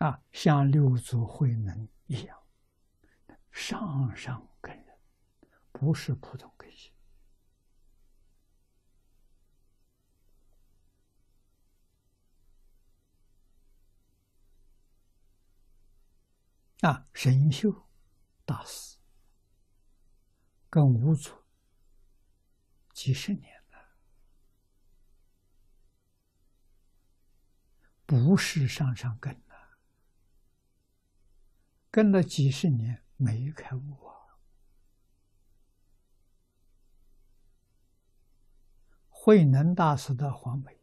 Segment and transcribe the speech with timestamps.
[0.00, 2.42] 啊，像六祖慧能一样，
[3.50, 4.98] 上上根人，
[5.72, 6.90] 不是普通根性。
[16.80, 17.86] 啊，神秀
[18.46, 18.96] 大师
[20.70, 21.30] 跟五祖
[22.94, 23.98] 几十年了，
[28.06, 29.38] 不是上上根，
[31.90, 34.38] 跟了几十年没开悟啊。
[39.08, 40.80] 慧能大师的黄梅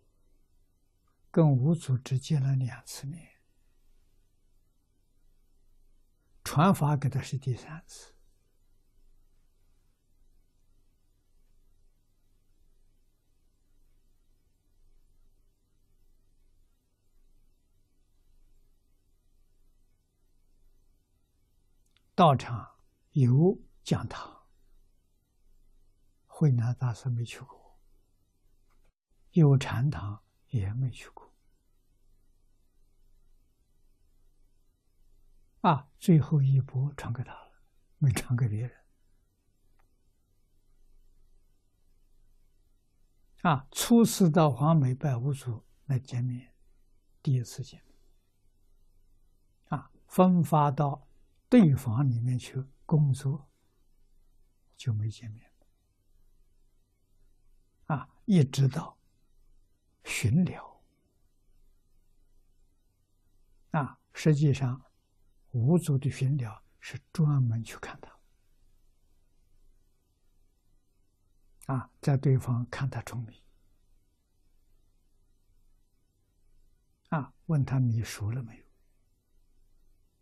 [1.31, 3.38] 跟五祖只见了两次面。
[6.43, 8.13] 传法给他是第三次，
[22.18, 22.80] 道场
[23.12, 24.48] 有讲堂，
[26.26, 27.80] 慧南大师没去过，
[29.34, 31.32] 有禅堂也没去过。
[35.62, 37.62] 啊，最后一波传给他了，
[38.00, 38.76] 没传给别人。
[43.44, 46.56] 啊，初次到黄梅拜五祖来见面，
[47.22, 47.95] 第一次见面。
[49.66, 51.06] 啊，分发到
[51.50, 53.50] 对方里面去工作，
[54.76, 55.50] 就没见面。
[57.86, 58.98] 啊，一直到
[60.04, 60.84] 巡聊。
[63.72, 64.84] 啊，实际上。
[65.52, 68.20] 五祖的巡聊是专门去看他，
[71.73, 73.42] 啊，在对方看他聪明，
[77.09, 78.67] 啊，问他米熟了没有？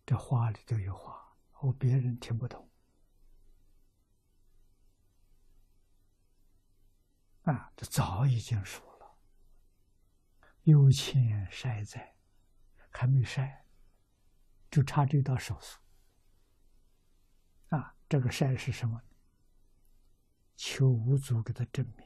[0.06, 2.70] 这话里头有话，我别人听不懂，
[7.44, 9.18] 啊，这早已经说了，
[10.64, 12.16] 有钱晒在，
[12.92, 13.64] 还没晒。
[14.72, 15.80] 就差这道手术
[17.70, 17.96] 啊！
[18.10, 19.02] 这个晒是什么？
[20.58, 22.06] 求五祖给他证明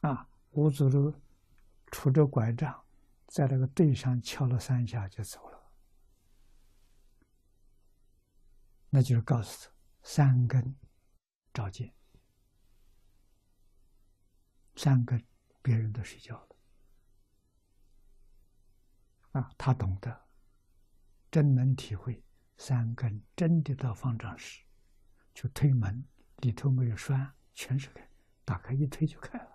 [0.00, 0.28] 啊！
[0.50, 1.14] 五祖都
[1.92, 2.84] 拄着拐杖，
[3.28, 5.72] 在那个地上敲了三下就走了，
[8.90, 10.74] 那就是告诉他三根
[11.52, 11.94] 照见，
[14.76, 15.22] 三根
[15.60, 16.48] 别人都睡觉了。
[19.32, 20.26] 啊，他懂得，
[21.30, 22.24] 真能体会
[22.56, 24.64] 三根真的到方丈室，
[25.34, 26.02] 就推门，
[26.38, 28.10] 里头没有栓，全是开，
[28.46, 29.47] 打开一推就开了。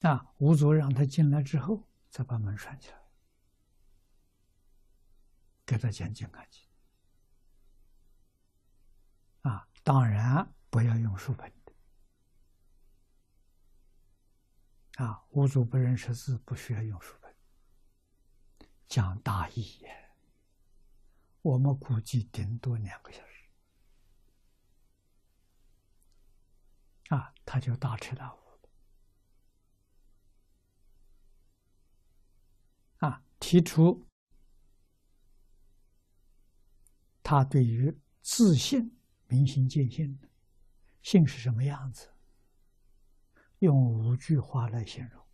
[0.00, 2.98] 啊，五祖让他进来之后，再把门拴起来，
[5.64, 6.62] 给他讲《金刚经》。
[9.48, 10.52] 啊，当然。
[10.68, 11.72] 不要用书本的
[15.02, 15.24] 啊！
[15.30, 17.34] 五祖不认识字，不需要用书本。
[18.86, 20.10] 讲大义也，
[21.40, 23.48] 我们估计顶多两个小时
[27.08, 28.38] 啊，他就大彻大悟
[33.38, 34.06] 提出
[37.22, 40.28] 他对于自信明心见性的。
[41.02, 42.12] 性是什么样子？
[43.60, 45.26] 用五句话来形容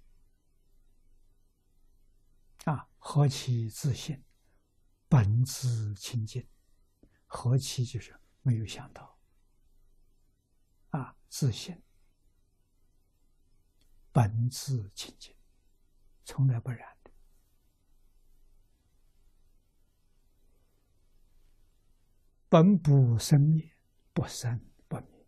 [2.65, 4.23] 啊，何其自信，
[5.09, 6.47] 本自清净。
[7.27, 9.19] 何其就是没有想到
[10.91, 11.83] 啊，自信，
[14.13, 15.34] 本自清净，
[16.25, 16.91] 从来不染
[22.53, 23.72] 本不生灭，
[24.13, 25.27] 不生不灭。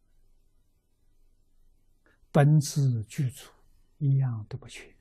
[2.31, 3.51] 本自具足，
[3.97, 4.95] 一样都不缺。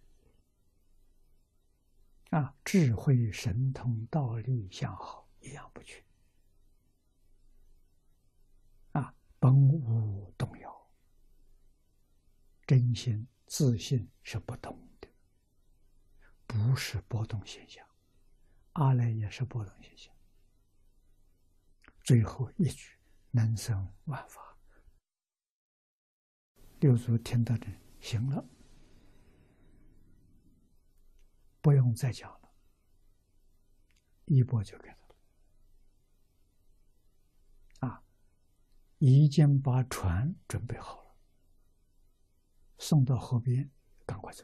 [2.29, 6.01] 啊，智慧、神通、道力、相好，一样不缺。
[8.93, 10.89] 啊，本无动摇，
[12.65, 15.09] 真心自信是不动的，
[16.47, 17.85] 不是波动现象。
[18.71, 20.12] 阿赖也是波动现象。
[22.03, 22.97] 最后一句，
[23.31, 24.41] 能生万法。
[26.79, 27.67] 六祖听到的，
[28.01, 28.45] 行了，
[31.61, 32.53] 不用再讲了，
[34.25, 34.95] 一波就给他
[37.87, 37.87] 了。
[37.87, 38.03] 啊，
[38.97, 41.15] 已经把船准备好了，
[42.79, 43.71] 送到河边，
[44.05, 44.43] 赶快走。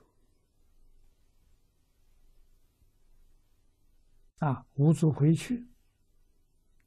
[4.38, 5.68] 啊，五祖回去，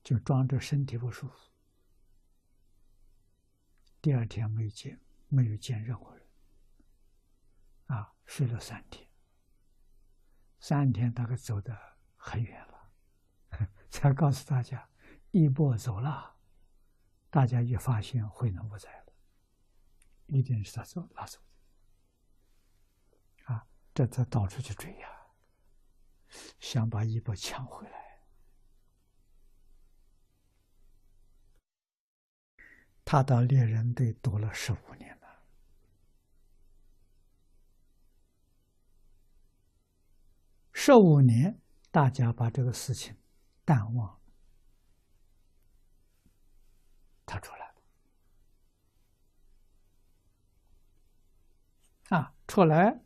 [0.03, 1.51] 就装着身体不舒服。
[4.01, 6.27] 第二天没有见，没有见任何人。
[7.87, 9.09] 啊，睡了三天，
[10.59, 11.79] 三天大概走的
[12.17, 12.93] 很远了，
[13.91, 14.91] 才告诉大家，
[15.31, 16.37] 一波走了。
[17.31, 19.13] 大家一发现慧能不在了，
[20.27, 21.39] 一定是他走拉走
[23.47, 23.55] 的。
[23.55, 25.09] 啊，这他到处去追呀，
[26.59, 28.02] 想把一波抢回来。
[33.13, 35.45] 他到猎人队躲了十五年了，
[40.73, 41.61] 十五年，
[41.91, 43.15] 大家把这个事情
[43.67, 44.19] 淡忘。
[47.27, 47.83] 他出来了，
[52.17, 52.99] 啊，出来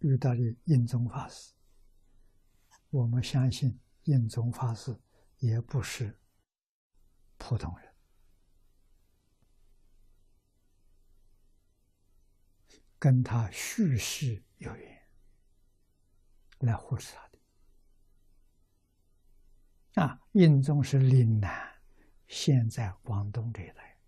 [0.00, 1.54] 遇到了印宗法师。
[2.90, 5.00] 我们相信印宗法师
[5.36, 6.18] 也不是
[7.36, 7.87] 普通人，
[12.98, 15.08] 跟他叙事有缘，
[16.58, 17.38] 来护持他的。
[20.02, 21.66] 啊，印宗是岭南。
[22.26, 23.98] 现在广东这一带，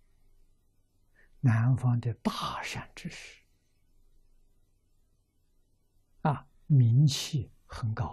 [1.39, 3.41] 南方的大善之士
[6.21, 8.05] 啊，名气很高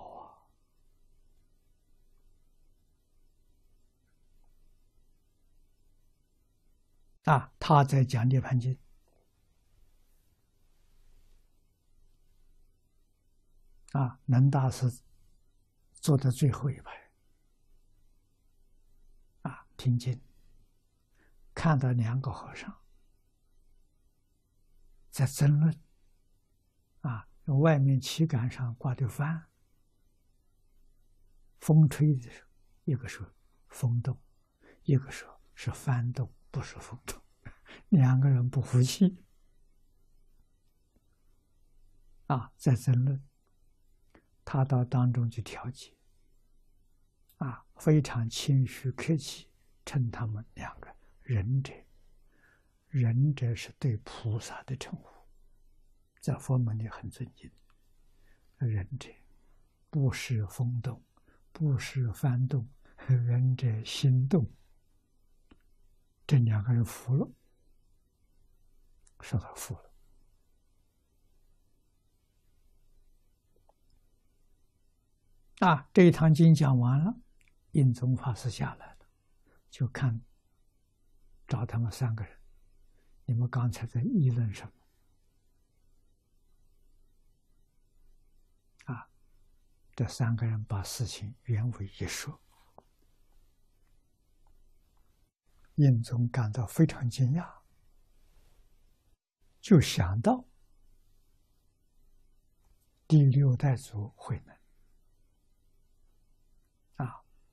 [7.24, 7.34] 啊！
[7.34, 8.74] 啊，他在讲《涅盘经》
[13.92, 15.00] 啊，能大师
[15.94, 17.10] 坐在最后一排。
[19.42, 20.20] 啊听经，
[21.54, 22.82] 看到两个和尚
[25.10, 25.80] 在争论，
[27.00, 29.46] 啊，外面旗杆上挂的帆，
[31.60, 32.48] 风吹的时候，
[32.84, 33.26] 一个说
[33.68, 34.20] 风动，
[34.82, 37.20] 一个说是幡动，不是风动，
[37.88, 39.24] 两个人不服气，
[42.26, 43.27] 啊，在争论，
[44.50, 45.92] 他到当中去调解，
[47.36, 49.46] 啊，非常谦虚客气。
[49.84, 51.72] 称他们两个仁者，
[52.88, 55.08] 仁者是对菩萨的称呼，
[56.20, 57.50] 在佛门里很尊敬。
[58.58, 59.08] 仁者
[59.88, 61.02] 不是风动，
[61.52, 62.68] 不是幡动，
[63.08, 64.46] 仁者心动。
[66.26, 67.26] 这两个人服了，
[69.20, 69.90] 说他服了。
[75.60, 77.20] 啊，这一堂经讲完了，
[77.72, 78.98] 印宗法师下来了。
[79.68, 80.22] 就看，
[81.46, 82.38] 找他们三个人，
[83.24, 84.72] 你们刚才在议论什么？
[88.94, 89.10] 啊，
[89.94, 92.40] 这三个人把事情原委一说，
[95.74, 97.46] 印宗感到非常惊讶，
[99.60, 100.46] 就想到
[103.06, 104.57] 第六代祖慧能，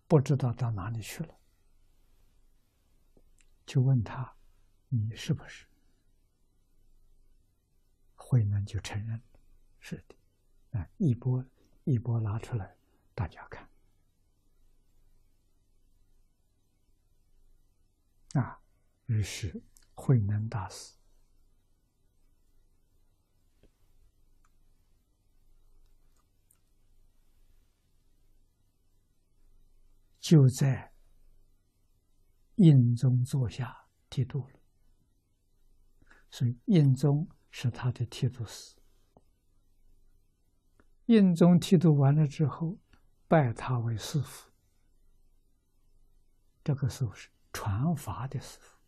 [0.08, 1.38] 不知道到哪里去了。
[3.66, 4.36] 就问他
[4.90, 5.66] ：“你是不是？”
[8.16, 9.22] 慧能就承认
[9.80, 10.16] ：“是的。”
[10.78, 11.44] 啊，一波
[11.86, 12.76] 一波拿出来，
[13.14, 13.70] 大家看。
[18.34, 18.60] 啊，
[19.06, 20.94] 于是慧能大师
[30.26, 30.92] 就在。
[32.56, 34.60] 印宗坐下剃度了，
[36.32, 38.78] 所以印宗是他的剃度师。
[41.08, 42.80] 印宗剃度完了之后，
[43.28, 44.50] 拜他为师傅。
[46.64, 48.80] 这个时候是传法的师傅，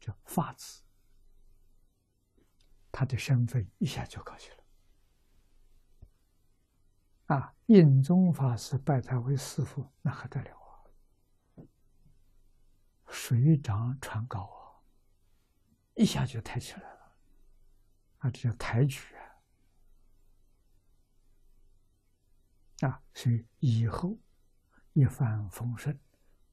[0.00, 0.82] 叫法子。
[2.90, 4.59] 他的身份一下就高去了。
[7.30, 10.82] 啊，印宗法师拜他为师傅，那还得了啊？
[13.06, 14.82] 水涨船高啊，
[15.94, 17.14] 一下就抬起来了，
[18.18, 19.14] 啊，这叫抬举
[22.80, 22.88] 啊！
[22.88, 24.18] 啊，所以以后
[24.94, 25.96] 一帆风顺，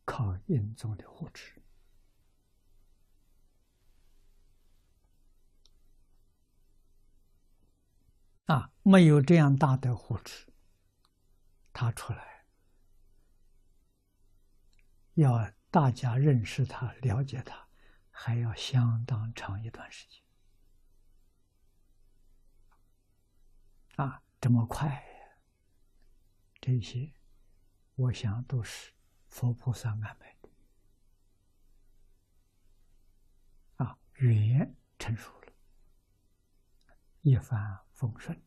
[0.06, 1.60] 靠印宗的护持
[8.46, 10.54] 啊，没有这样大的护持，
[11.78, 12.46] 他出来
[15.14, 15.54] 要。
[15.70, 17.68] 大家认识他，了解他，
[18.10, 20.24] 还要相当长一段时间。
[23.98, 25.06] 啊，这么快，
[26.62, 27.14] 这些，
[27.96, 28.94] 我想都是
[29.28, 30.50] 佛菩萨安排的。
[33.76, 35.54] 啊，缘成熟了，
[37.22, 38.42] 一帆风顺。